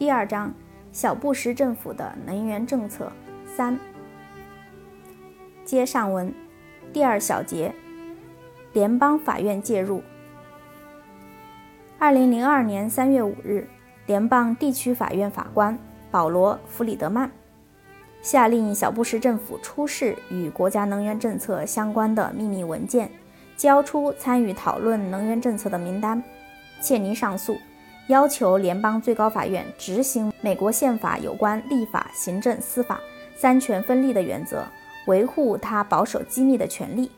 [0.00, 0.50] 第二章，
[0.92, 3.12] 小布什政府的能源政策
[3.54, 3.78] 三。
[5.62, 6.32] 接上文，
[6.90, 7.74] 第二小节，
[8.72, 10.02] 联邦法院介入。
[11.98, 13.68] 二零零二年三月五日，
[14.06, 15.78] 联邦地区法院法官
[16.10, 17.30] 保罗·弗里德曼
[18.22, 23.10] 下令小布什政府出示与国家能源政策相关的秘密文件，
[23.54, 26.22] 交出参与讨论能源政策的名单。
[26.80, 27.58] 切尼上诉。
[28.10, 33.00] 要求联邦最高法院执行美国宪法有关立法、行政、司法
[33.36, 34.64] 三权分立的原则，
[35.06, 37.08] 维护他保守机密的权利。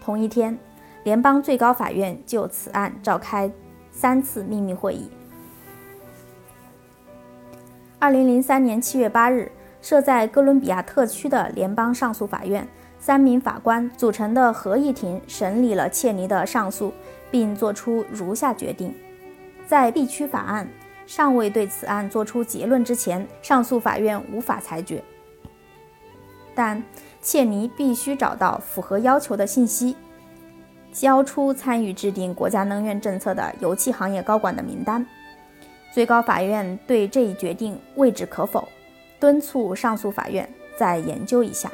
[0.00, 0.58] 同一天，
[1.04, 3.48] 联邦最高法院就此案召开
[3.92, 5.08] 三次秘密会议。
[8.00, 12.66] 二零零三年七月八日，设在哥伦比亚特区的联邦上诉法院
[12.98, 16.92] 三名法官组成的合议庭审理了切尼的上诉，
[17.30, 18.92] 并作出如下决定。
[19.68, 20.66] 在地区法案
[21.06, 25.04] 尚未对此案作出结论之前，上诉法院无法裁决。
[26.54, 26.82] 但
[27.20, 29.94] 切尼必须找到符合要求的信息，
[30.90, 35.04] 交出参与制定国家能源政策的油气行业高管的名单。
[35.92, 38.66] 最高法院对这一决定未置可否，
[39.20, 41.70] 敦促上诉法院再研究一下。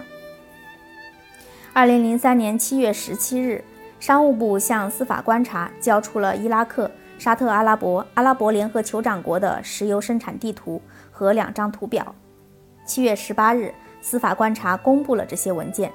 [1.73, 3.63] 二零零三年七月十七日，
[4.01, 6.91] 商务部向司法观察交出了伊拉克。
[7.25, 10.79] 沙特阿拉伯、阿拉伯联合酋长国的石油生产地图
[11.11, 12.15] 和两张图表。
[12.87, 13.73] 七月十八日，
[14.03, 15.91] 司法观察公布了这些文件。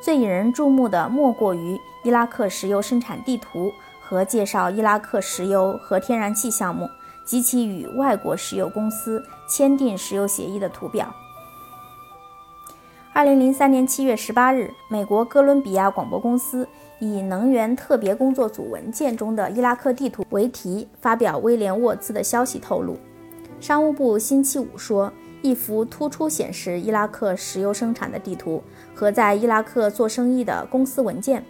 [0.00, 6.88] 最引人注目的莫过于伊拉克石油生产地图和介绍伊拉克石油和天然气项目
[7.26, 11.12] 及其与外国石油公司签订石油协议的图表。
[13.12, 16.66] 二零零三年七月十八日，美国哥伦比亚广播公司。
[17.00, 22.96] 以能源特别工作组文件中的伊拉克地图为题发表威廉沃兹的消息透露，
[23.60, 28.60] 商务部星期五说，一幅突出显示伊拉克石油生产的地图
[28.96, 31.44] 和在伊拉克做生意的公司文件，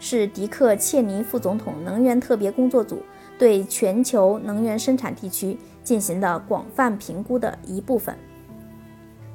[0.00, 3.00] 是迪克·切尼副总统能源特别工作组
[3.38, 8.16] 对全球能源生产地区进行的广泛评估的一部分。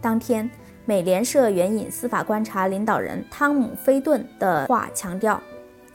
[0.01, 0.49] 当天。
[0.87, 5.37] 美联社援引司法观察领导人汤姆·菲顿的话强调，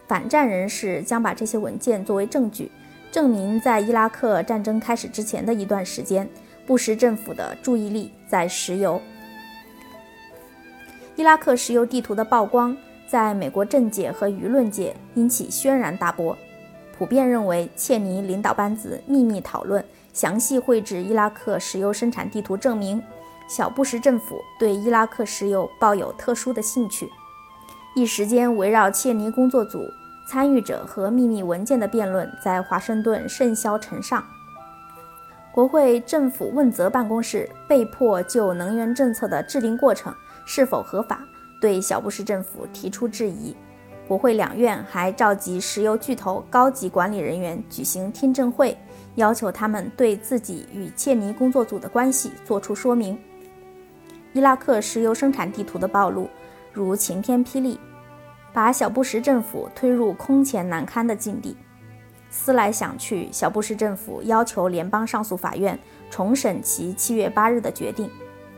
[0.07, 2.71] 反战人士将把这些文件作为证据，
[3.11, 6.29] 证明在伊拉克战争开始之前的一段时间，
[6.67, 9.01] 布什政府的注意力在石油。
[11.17, 12.77] 伊拉克石油地图的曝光，
[13.07, 16.37] 在美国政界和舆论界引起轩然大波，
[16.99, 19.83] 普遍认为切尼领导班子秘密讨论、
[20.13, 23.03] 详细绘制伊拉克石油生产地图，证明。
[23.49, 27.11] 小布什政府对伊拉克石油抱有特殊的兴趣，
[27.95, 29.87] 一时间围绕切尼工作组
[30.27, 34.25] 参与者和秘密文件的辩论在华盛顿甚嚣尘上。
[35.53, 40.15] 国会政府问责办公室被迫就能源政策的制定过程
[40.47, 41.21] 是否合法
[41.61, 43.55] 对小布什政府提出质疑。
[44.09, 48.77] 国会两院还召集石油巨头高级管理人员举行听证会，
[49.15, 53.19] 要求他们对自己与切尼工作组的关系作出说明。
[54.33, 56.29] 伊拉克石油生产地图的暴露
[56.73, 57.79] 如晴天霹雳，
[58.53, 61.57] 把小布什政府推入空前难堪的境地。
[62.31, 65.79] 思来想去，小布什政府要求联邦上诉法院
[66.11, 68.11] 重审其七月八日的决定，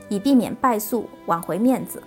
[0.08, 2.00] 以避免败诉，挽回面子。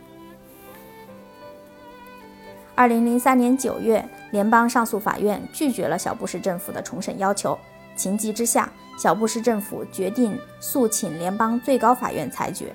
[2.73, 7.57] 二零零三年九月，联邦上诉法院拒绝了小布什政府的重审要求。
[7.97, 12.73] 情急之下，小布什政府决定诉请联邦最高法院裁决。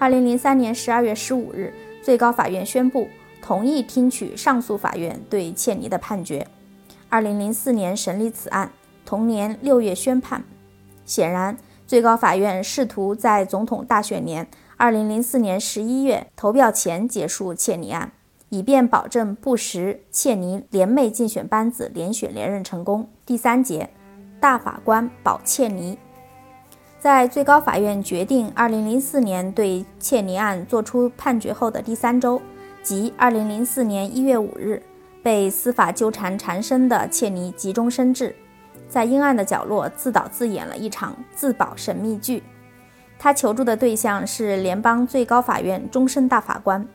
[0.00, 3.06] 二零零三年十二月十五日，最高法院宣布
[3.42, 6.46] 同意听取上诉法院对切尼的判决。
[7.10, 8.72] 二零零四年审理此案，
[9.04, 10.42] 同年六月宣判。
[11.04, 11.54] 显然，
[11.86, 18.10] 最高法院试图在总统大选年二零零四年十一月投票前结束切尼案，
[18.48, 23.06] 以便保证布什切尼联袂竞选班子连选连任成功。
[23.26, 23.90] 第三节，
[24.40, 25.98] 大法官保切尼。
[27.00, 32.42] 在最高法院决定2004年对切尼案作出判决后的第三周，
[32.82, 34.82] 即2004年1月5日，
[35.22, 38.36] 被司法纠缠缠身的切尼急中生智，
[38.86, 42.42] 在阴暗的角落自导自演了一场自保神秘剧。
[43.18, 46.86] 他求助的对象是联邦最高法院终身大法官，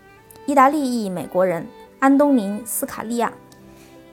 [0.46, 1.66] 意大利裔美国人
[1.98, 3.34] 安东尼·斯卡利亚。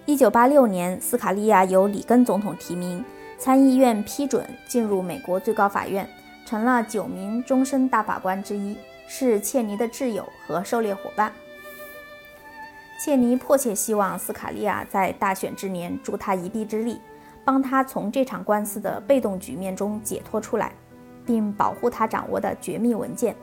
[0.06, 3.05] 1986年，斯卡利亚由里根总统提名。
[3.43, 6.09] 参议院批准进入美国最高法院，
[6.47, 8.77] 成了九名终身大法官之一，
[9.09, 11.33] 是切尼的挚友和狩猎伙伴。
[13.00, 17.00] 切尼迫切希望斯卡利亚在大选之年助他一臂之力，
[17.44, 20.73] 帮他从这场官司的被动局面中解脱出来，
[21.27, 23.35] 并保护他掌握的绝密文件。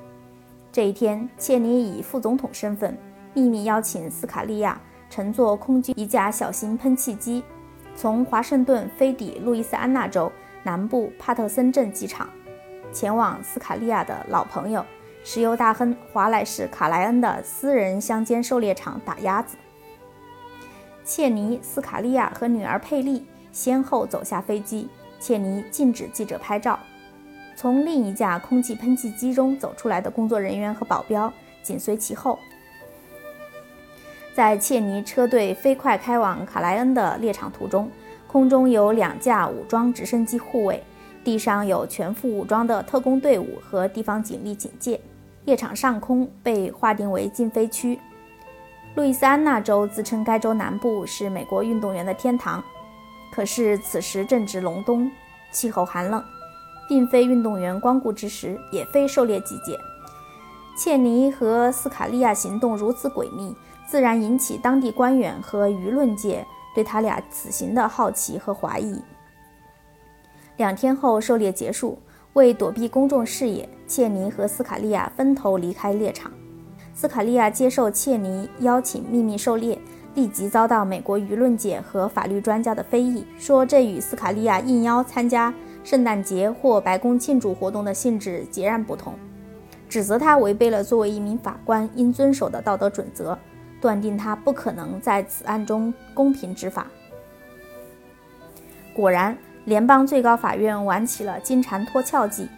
[0.71, 2.97] 这一天，切尼以副总统身份
[3.33, 4.79] 秘密邀请斯卡利亚
[5.09, 7.43] 乘坐空军一架小型喷气机，
[7.99, 10.31] 从华盛顿飞抵路易斯安那州
[10.63, 12.29] 南部帕特森镇机场，
[12.93, 14.85] 前往斯卡利亚的老朋友
[15.25, 19.57] 石油大亨华莱士·卡莱恩的私人乡间狩猎场打鸭子。
[21.03, 24.87] 切尼、斯卡利亚和女儿佩利先后走下飞机。
[25.19, 26.79] 切尼禁止记者拍照。
[27.53, 32.39] 从另一架空气喷气机中走出来的工作人员和保镖紧随其后。
[34.39, 37.91] 在切尼车队飞快开往卡莱恩的猎场途中，
[38.25, 40.81] 空中有两架武装直升机护卫，
[41.25, 44.97] 地上有全副武装的特工队伍和地方警力警戒。
[45.43, 47.99] 猎场上空被划定为禁飞区。
[48.95, 52.63] 路易斯安那州自称该州南部是美国运动员的天堂，
[53.33, 55.11] 可是此时正值隆冬，
[55.51, 56.23] 气候寒冷，
[56.87, 59.77] 并非运动员光顾之时，也非狩猎季节。
[60.77, 63.53] 切尼和斯卡利亚行动如此诡秘，
[63.89, 66.45] 自然引起当地官员和舆论界
[66.75, 69.01] 对他俩此行的好奇和怀疑。
[70.57, 71.97] 两天后，狩猎结束，
[72.33, 76.31] 为躲避公众视野，切尼和斯卡利亚分头离开猎场。
[76.93, 79.79] 斯卡利亚接受切尼邀请秘密狩猎，
[80.13, 85.51] 立即遭到美国舆论界和法律专家的非议，说这与斯卡利亚应邀参加
[85.83, 89.15] 圣诞节或白宫庆祝活动的性质截然不同，
[89.89, 93.35] 指责他违背了作为一名法官应遵守的道德准则，
[93.81, 96.87] 断定他不可能在此案中公平执法。
[98.93, 102.49] 果然，联邦最高法院玩起了金蝉脱壳计。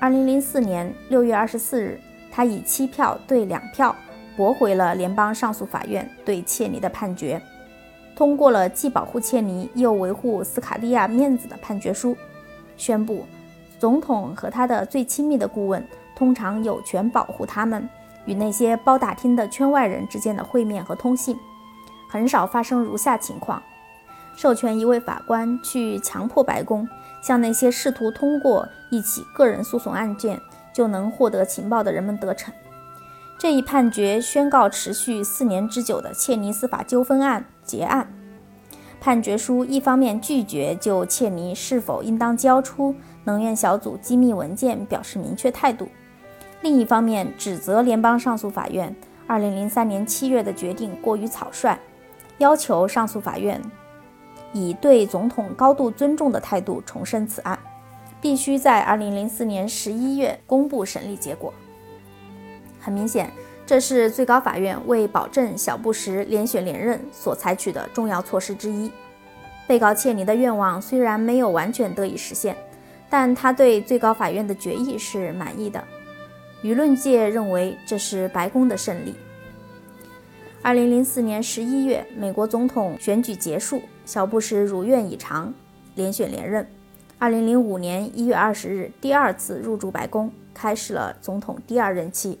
[0.00, 2.00] 二零零四年六月二十四日。
[2.30, 3.92] 他以七票对两票
[4.36, 7.42] 驳回了联邦上诉法院对切尼的判决，
[8.14, 12.16] 通过了既保护切尼又维护斯卡利亚面子的判决书，
[12.76, 13.24] 宣布
[13.76, 15.84] 总统和他的最亲密的顾问
[16.14, 17.88] 通常有权保护他们
[18.28, 21.36] 与那些包打听的圈外人之间的会面和通信，
[22.08, 23.60] 很少发生如下情况：
[24.36, 26.88] 授权一位法官去强迫白宫
[27.20, 30.40] 向那些试图通过一起个人诉讼案件。
[30.70, 32.54] 就能获得情报的人们得逞。
[33.36, 38.06] 这一判决宣告持续四年之久的切尼司法纠纷案结案。
[39.00, 45.88] 判决书一方面拒绝就切尼是否应当交出能源小组机密文件表示明确态度，
[46.62, 48.94] 另一方面指责联邦上诉法院
[49.28, 51.78] 2003年7月的决定过于草率，
[52.38, 53.60] 要求上诉法院
[54.52, 57.58] 以对总统高度尊重的态度重审此案。
[58.20, 61.54] 必须在二零零四年十一月公布审理结果。
[62.80, 63.30] 很明显，
[63.64, 68.90] 这是最高法院为保证小布什连选连任所采取的重要措施之一。
[69.68, 72.56] 被告切尼的愿望虽然没有完全得以实现，
[73.08, 75.84] 但他对最高法院的决议是满意的。
[76.62, 79.14] 舆论界认为这是白宫的胜利。
[80.60, 85.54] 二零零四年十一月，美国总统选举结束，小布什如愿以偿，
[85.94, 86.68] 连选连任。
[87.16, 92.40] 二零零五年一月二十日，第二次入驻白宫，开始了总统第二任期。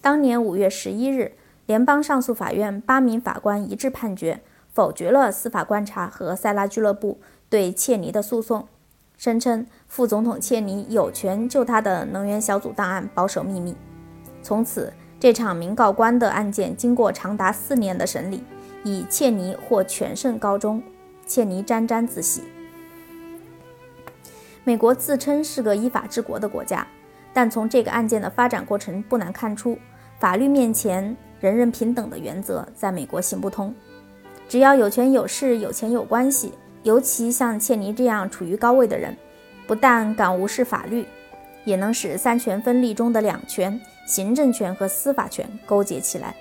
[0.00, 1.32] 当年五月十一日，
[1.64, 4.42] 联邦上诉法院八名法官一致判决，
[4.72, 8.68] 否决了司法观察和塞拉俱乐部对切尼的诉讼，
[9.18, 13.74] 声称副总统切尼有权就他的能源小组档案保守秘密。
[14.42, 18.44] 从此，这场民告官的案件经过长达四年的审理，
[18.84, 20.80] 以切尼获全胜告终。
[21.26, 22.42] 切尼沾沾自喜。
[24.64, 26.86] 美国自称是个依法治国的国家，
[27.34, 29.76] 但从这个案件的发展过程不难看出，
[30.18, 33.74] 法律面前人人平等的原则在美国行不通。
[34.48, 39.16] 只要有权有势、有钱有关系，尤其像切尼这样处于高位的人，
[39.66, 41.06] 不但敢无视法律，
[41.64, 46.34] 也能使三权分立中的两权——行政权和司法权——勾结起来，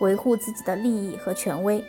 [0.00, 1.84] 维护自己的利益和权威。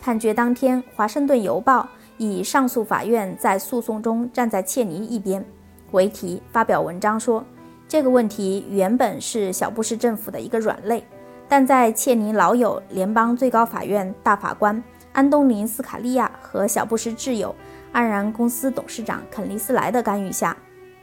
[0.00, 1.80] 判决当天，《华盛顿邮报》。
[2.20, 5.44] 以上诉法院在诉讼中站在切尼一边
[5.92, 7.44] 为题发表文章说，
[7.86, 11.04] 这个问题原本是小布什政府的一个软肋，
[11.48, 14.82] 但在切尼老友联邦最高法院大法官
[15.18, 17.52] 安东尼斯卡利亚和小布什挚友
[17.90, 20.56] 安然公司董事长肯尼斯莱的干预下，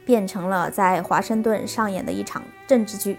[0.06, 3.18] 变成了在华盛顿上演的一场政治剧。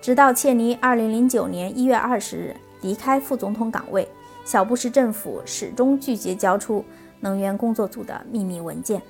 [0.00, 4.08] 直到切尼2009年1月20日离开副总统岗位。
[4.44, 6.84] 小布什政府始终拒绝交出
[7.20, 9.00] 能源工作组的秘密文件。